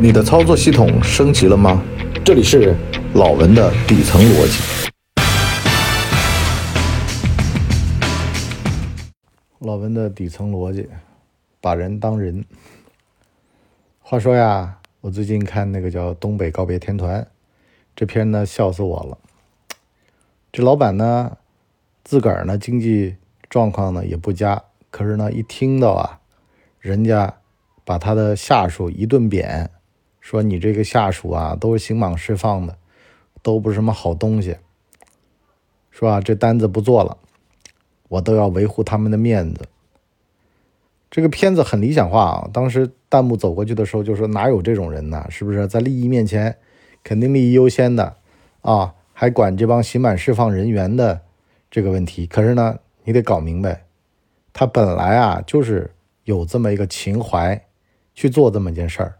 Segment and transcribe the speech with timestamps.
[0.00, 1.82] 你的操作系统升级了吗？
[2.24, 2.72] 这里是
[3.14, 4.92] 老文的底层逻辑。
[9.58, 10.88] 老文的底层逻辑，
[11.60, 12.44] 把人当人。
[13.98, 17.20] 话说呀，我最近看那个叫《东北告别天团》
[17.96, 19.18] 这片呢，笑死我了。
[20.52, 21.38] 这老板呢，
[22.04, 23.16] 自个儿呢经济
[23.50, 24.62] 状况呢也不佳，
[24.92, 26.20] 可是呢，一听到啊，
[26.78, 27.34] 人家
[27.84, 29.68] 把他的下属一顿贬。
[30.20, 32.76] 说你这个下属啊，都是刑满释放的，
[33.42, 34.56] 都不是什么好东西。
[35.90, 37.16] 说啊，这单子不做了，
[38.08, 39.62] 我都要维护他们的面子。
[41.10, 45.26] 这个片子很理想化啊，当时弹幕走过去的时候就说哪有这种人呢？
[45.30, 46.56] 是不是在利益面前，
[47.02, 48.16] 肯定利益优先的
[48.60, 48.94] 啊？
[49.12, 51.22] 还管这帮刑满释放人员的
[51.70, 52.26] 这个问题？
[52.26, 53.84] 可是呢，你得搞明白，
[54.52, 55.92] 他本来啊就是
[56.22, 57.60] 有这么一个情怀
[58.14, 59.17] 去做这么一件事儿。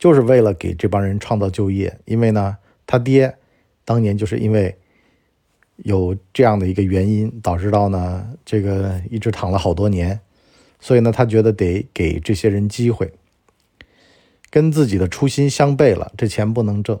[0.00, 3.36] 就是为了给这帮人创造就业，因为呢，他爹
[3.84, 4.74] 当年就是因为
[5.76, 10.18] 有这样的一个原因，导致到呢这个一直躺了好多年，
[10.80, 13.12] 所以呢，他觉得得给这些人机会，
[14.48, 16.98] 跟自己的初心相悖了，这钱不能挣。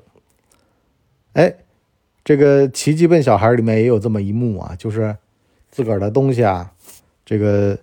[1.32, 1.54] 哎，
[2.22, 5.16] 这个《奇迹笨小孩》里面也有这么一幕啊，就是
[5.70, 6.74] 自个儿的东西啊，
[7.24, 7.78] 这个。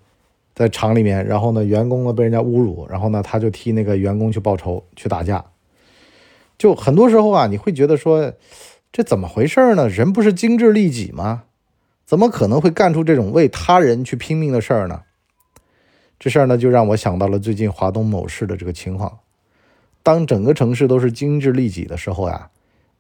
[0.58, 5.46] 在厂里面，然后呢，员工呢被人家侮辱，然后呢，他就替那个员工去报仇，去打架。
[6.58, 8.34] 就很多时候啊，你会觉得说，
[8.92, 9.88] 这怎么回事呢？
[9.88, 11.44] 人不是精致利己吗？
[12.06, 15.04] 怎么可能会干出这种为他人去拼命的事儿呢？
[16.18, 19.20] 这事儿呢，就让我想到了最近华东某市的这个情况。
[20.02, 22.50] 当整个城市都是精致利己的时候呀，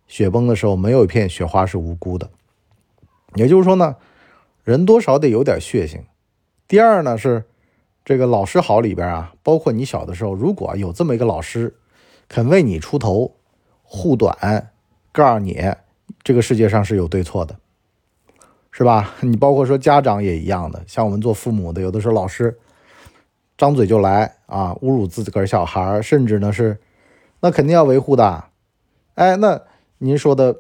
[0.06, 2.30] 雪崩的时候，没有一片雪花是无辜的。
[3.34, 3.96] 也就是说呢，
[4.64, 6.04] 人多少得有点血性。
[6.68, 7.46] 第二呢是，
[8.04, 11.74] 这个老师好里边啊，包括你小的时候，如果有这么一个老师，
[12.28, 13.36] 肯为你出头、
[13.84, 14.72] 护短，
[15.14, 15.74] 告诉你
[16.24, 17.56] 这个世界上是有对错的，
[18.70, 19.16] 是吧？
[19.24, 22.60] 你包括说家长也一样的，像我们做父母的，有的时候老师
[23.58, 26.78] 张嘴就来啊，侮辱自个儿小孩，甚至呢是，
[27.40, 28.44] 那肯定要维护的。
[29.16, 29.62] 哎，那
[30.00, 30.58] 您说的，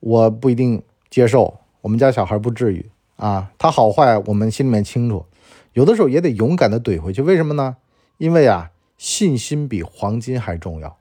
[0.00, 2.90] 我不一定接受，我们家小孩不至于。
[3.20, 5.26] 啊，他好坏我们心里面清楚，
[5.74, 7.20] 有的时候也得勇敢的怼回去。
[7.20, 7.76] 为什么呢？
[8.16, 10.96] 因为啊，信心比黄金还重要。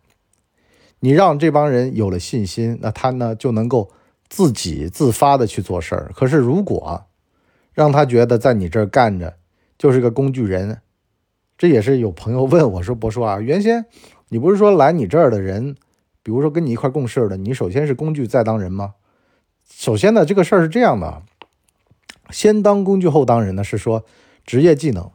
[1.00, 3.90] 你让这帮人有了信心，那他呢就能够
[4.28, 6.12] 自己自发的去做事儿。
[6.14, 7.06] 可是如果
[7.74, 9.38] 让他觉得在你这儿干着
[9.78, 10.82] 就是个工具人，
[11.58, 13.86] 这也是有朋友问我说：“博叔啊，原先
[14.28, 15.78] 你不是说来你这儿的人，
[16.22, 18.96] 比如说跟你一块共事的，你首先是工具再当人吗？”
[19.72, 21.24] 首先呢，这个事儿是这样的。
[22.30, 24.06] 先当工具后当人呢，是说
[24.46, 25.12] 职业技能，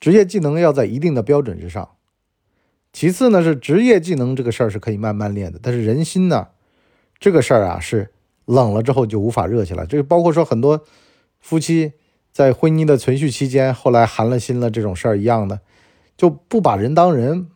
[0.00, 1.90] 职业技能要在一定的标准之上。
[2.92, 6.48] 其次呢，是职业技能这个事儿是可以慢慢练的，但是人心呢，
[7.18, 8.10] 这个事儿啊是
[8.46, 9.84] 冷了之后就无法热起来。
[9.86, 10.82] 这个包括说很多
[11.38, 11.92] 夫妻
[12.32, 15.60] 在婚姻的存续期间，后来寒了心了这种事儿一样的，
[16.16, 17.48] 就不把人当人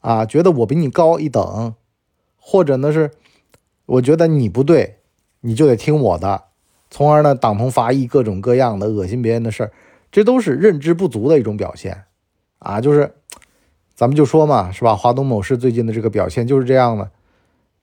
[0.00, 1.74] 啊，觉得我比你高一等，
[2.36, 3.10] 或者呢是
[3.84, 5.00] 我觉得你不对，
[5.40, 6.44] 你就得听我的。
[6.90, 9.72] 从而呢，党同伐异，各种各样的恶心别人的事儿，
[10.10, 12.02] 这都是认知不足的一种表现
[12.58, 12.80] 啊！
[12.80, 13.14] 就是，
[13.94, 14.96] 咱们就说嘛，是吧？
[14.96, 17.12] 华东某市最近的这个表现就是这样的，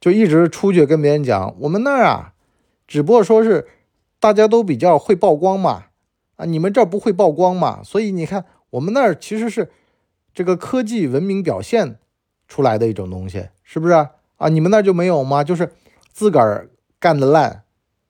[0.01, 2.33] 就一直出去跟别人讲，我们那儿啊，
[2.85, 3.67] 只不过说是
[4.19, 5.85] 大家都比较会曝光嘛，
[6.35, 9.71] 啊，你们这儿不会曝光嘛，所以你看我们那儿其实是
[10.33, 11.97] 这个科技文明表现
[12.49, 13.93] 出来的一种东西，是不是
[14.35, 14.49] 啊？
[14.49, 15.45] 你们那儿就没有吗？
[15.45, 15.71] 就是
[16.11, 16.69] 自个儿
[16.99, 17.63] 干的烂。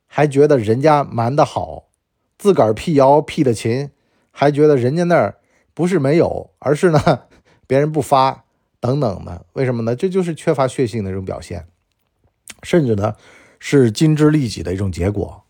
[0.08, 1.90] 还觉得人家瞒得好，
[2.38, 3.92] 自个儿辟谣辟的勤，
[4.32, 5.38] 还觉得人家那儿
[5.74, 7.00] 不是没有，而是呢
[7.68, 8.46] 别人不发
[8.80, 9.96] 等等的，为什么呢？
[9.96, 11.68] 这就是缺乏血性的一种表现，
[12.64, 13.14] 甚至呢
[13.60, 15.44] 是精致利己的一种结果。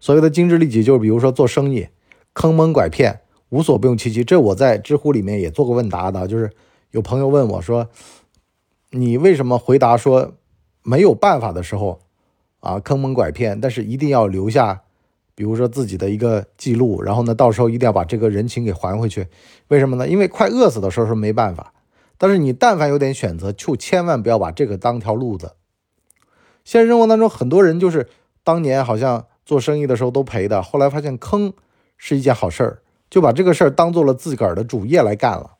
[0.00, 1.88] 所谓的精致利己，就是比如说做生意
[2.32, 4.24] 坑蒙拐骗，无所不用其极。
[4.24, 6.50] 这我在知乎里面也做过问答的，就是
[6.90, 7.88] 有朋友问我说，
[8.90, 10.34] 你为什么回答说
[10.82, 12.00] 没有办法的时候？
[12.60, 14.82] 啊，坑蒙拐骗，但是一定要留下，
[15.34, 19.26] 比如说自己的一个记录，然后呢，到时候一定要把这个人情给还回去。
[19.68, 20.06] 为什么呢？
[20.06, 21.72] 因为快饿死的时候是没办法，
[22.18, 25.52] 但是你但凡有点选择，就千万不要把这个当条路子。
[26.64, 28.08] 现实生活当中，很多人就是
[28.44, 31.52] 当年好像做生意的时候都赔的，后来发现坑
[31.96, 35.56] 是一件好事儿，就把这个事儿当做了自个儿的主业来干了。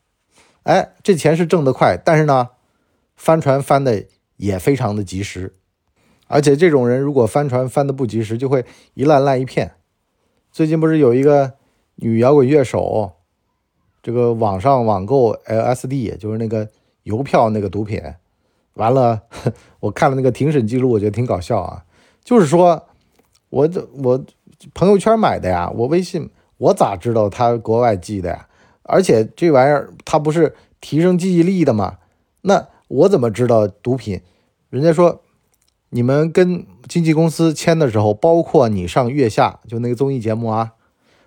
[0.63, 2.49] 哎，这钱是挣得快，但是呢，
[3.15, 4.05] 翻船翻的
[4.37, 5.55] 也非常的及时。
[6.31, 9.71] 而且这种人如果翻船翻得不及时，就会一烂烂一片。
[10.49, 11.53] 最近不是有一个
[11.95, 13.11] 女摇滚乐手，
[14.01, 16.69] 这个网上网购 LSD，就是那个
[17.03, 18.01] 邮票那个毒品，
[18.75, 19.23] 完了，
[19.81, 21.83] 我看了那个庭审记录，我觉得挺搞笑啊。
[22.23, 22.87] 就是说，
[23.49, 24.23] 我这我
[24.73, 28.47] 朋友圈买的呀，我微信我咋知道他国外寄的呀？
[28.83, 31.97] 而且这玩意儿它不是提升记忆力的吗？
[32.41, 34.21] 那我怎么知道毒品？
[34.69, 35.21] 人家说，
[35.91, 40.73] 你们跟经纪公司签的时候，包括你上月下就那个综艺节目啊，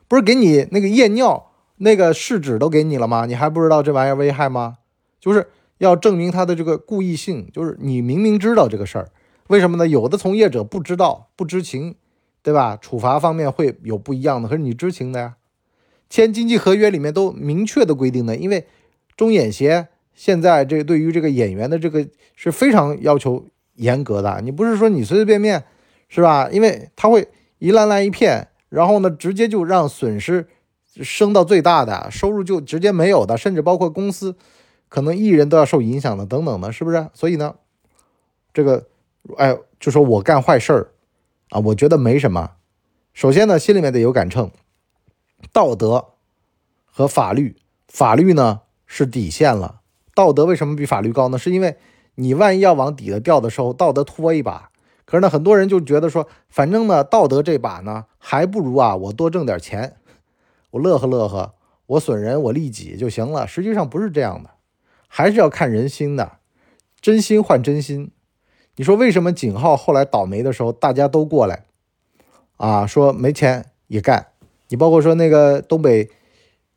[0.08, 3.26] 不是给你那个验尿那个试纸都给你了吗？
[3.26, 4.78] 你还不知道这玩意儿危害吗？
[5.20, 9.08] 就是要证明他的这个故意性，就是你明明知道这个事儿，
[9.48, 9.86] 为什么呢？
[9.86, 11.94] 有的从业者不知道、不知情，
[12.42, 12.76] 对吧？
[12.76, 15.36] 处罚方面会有不一样的，可是你知情的呀。
[16.08, 18.66] 签经济合约里面都明确的规定的，因为
[19.16, 22.06] 中演协现在这对于这个演员的这个
[22.36, 25.64] 是非常要求严格的，你不是说你随随便便，
[26.08, 26.48] 是吧？
[26.50, 27.28] 因为他会
[27.58, 30.48] 一烂烂一片，然后呢，直接就让损失
[31.02, 34.36] 升到最大的，收入就直接没有的，甚至包括公司
[34.88, 37.08] 可能艺人都要受影响的，等等的，是不是？
[37.14, 37.54] 所以呢，
[38.52, 38.86] 这个，
[39.36, 40.90] 哎，就说我干坏事儿
[41.50, 42.52] 啊，我觉得没什么。
[43.12, 44.50] 首先呢，心里面得有杆秤。
[45.52, 46.06] 道德
[46.84, 47.56] 和法律，
[47.88, 49.80] 法律呢是底线了。
[50.14, 51.36] 道德为什么比法律高呢？
[51.36, 51.76] 是因为
[52.16, 54.70] 你万一要往底下掉的时候，道德拖一把。
[55.04, 59.96] 可是呢，很多人就觉得说，反正呢，道德这把呢，还不如啊，我多挣点钱，
[60.70, 61.54] 我乐呵乐呵，
[61.86, 63.46] 我损人我利己就行了。
[63.46, 64.50] 实际上不是这样的，
[65.06, 66.38] 还是要看人心的，
[67.00, 68.10] 真心换真心。
[68.76, 71.64] 你说为什么景浩后来倒霉的时候，大家都过来
[72.56, 74.28] 啊，说没钱也干。
[74.68, 76.10] 你包括说那个东北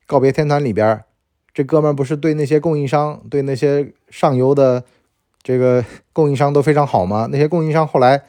[0.05, 1.05] 告别天团里边，
[1.53, 4.83] 这哥们不是对那些供应商、对那些上游的
[5.47, 7.29] 这个供应商都非常好吗？
[7.31, 8.23] 那些供应商后来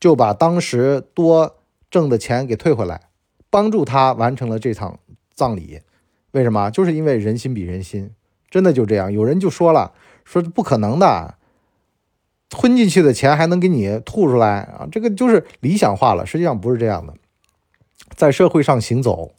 [0.00, 1.54] 就把当时多
[1.88, 3.00] 挣的钱给退回来，
[3.48, 4.98] 帮助他完成了这场
[5.32, 5.78] 葬礼。
[6.32, 6.72] 为什么？
[6.72, 8.10] 就是因为人心比人心，
[8.50, 9.12] 真的就这样。
[9.12, 9.92] 有人就说了，
[10.24, 11.36] 说不可能的，
[12.48, 14.88] 吞进去的钱还能给你吐出来啊？
[14.90, 17.14] 这个就是理想化了，实际上不是这样的。
[18.16, 19.30] 在社会上行走，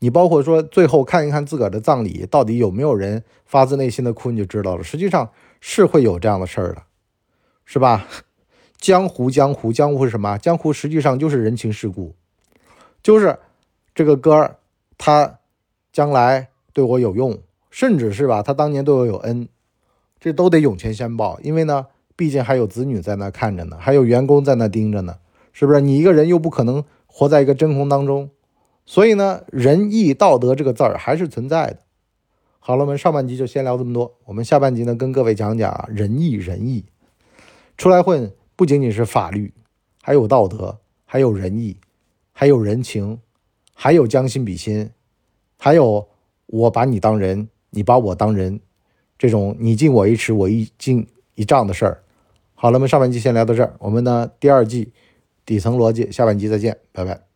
[0.00, 4.82] 你包括说最后看一看自个儿的葬礼，到底有没有人发自内心的哭，你就知道了。
[4.82, 5.30] 实际上
[5.60, 6.82] 是会有这样的事儿的，
[7.64, 8.06] 是吧？
[8.78, 10.36] 江湖，江湖，江湖是什么？
[10.38, 12.14] 江湖实际上就是人情世故，
[13.02, 13.38] 就是
[13.94, 14.56] 这个哥儿
[14.98, 15.38] 他
[15.92, 17.38] 将来对我有用，
[17.70, 19.48] 甚至是吧，他当年对我有恩，
[20.18, 21.38] 这都得涌泉相报。
[21.42, 21.86] 因为呢，
[22.16, 25.18] 毕竟还有子女在那看着呢，还有员工在那盯着呢，
[25.52, 25.80] 是不是？
[25.82, 26.82] 你一个人又不可能。
[27.12, 28.30] 活在一个真空当中，
[28.86, 31.78] 所以呢，仁义道德这个字儿还是存在的。
[32.58, 36.84] 好了，我们上半集就先聊这么多，我们下半集呢，跟各位讲讲仁义仁义。
[37.76, 39.54] 出来混不仅仅是法律，
[40.02, 41.76] 还有道德，还有仁义，
[42.32, 43.20] 还有人情，
[43.74, 44.90] 还有将心比心，
[45.58, 46.08] 还有
[46.46, 48.60] 我把你当人，你把我当人，
[49.16, 52.02] 这种你敬我一尺，我一敬一丈的事儿。
[52.54, 54.92] 好了，我们上半集先聊到这儿，我们呢第二季。
[55.46, 57.29] 底层逻辑，下半集再见，拜拜。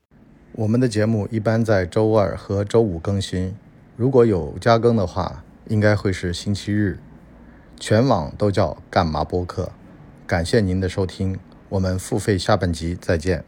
[0.56, 3.56] 我们的节目一般在周二和周五更新，
[3.96, 7.00] 如果有加更的话，应该会是星期日。
[7.80, 9.72] 全网都叫干嘛播客。
[10.28, 11.36] 感谢您的收听，
[11.70, 13.44] 我们付费下半集再见。